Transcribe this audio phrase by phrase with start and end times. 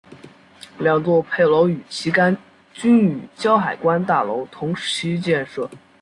[0.79, 2.35] 两座配楼与旗杆
[2.73, 5.69] 均与胶海关大楼同期建设。